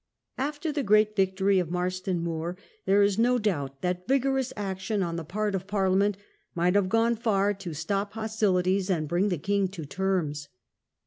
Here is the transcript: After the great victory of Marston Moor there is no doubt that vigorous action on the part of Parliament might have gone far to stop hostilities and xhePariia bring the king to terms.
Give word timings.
After 0.39 0.71
the 0.71 0.81
great 0.81 1.15
victory 1.15 1.59
of 1.59 1.69
Marston 1.69 2.21
Moor 2.21 2.57
there 2.87 3.03
is 3.03 3.19
no 3.19 3.37
doubt 3.37 3.83
that 3.83 4.07
vigorous 4.07 4.51
action 4.57 5.03
on 5.03 5.15
the 5.15 5.23
part 5.23 5.53
of 5.53 5.67
Parliament 5.67 6.17
might 6.55 6.73
have 6.73 6.89
gone 6.89 7.15
far 7.15 7.53
to 7.53 7.75
stop 7.75 8.13
hostilities 8.13 8.89
and 8.89 9.05
xhePariia 9.07 9.07
bring 9.09 9.29
the 9.29 9.37
king 9.37 9.67
to 9.67 9.85
terms. 9.85 10.49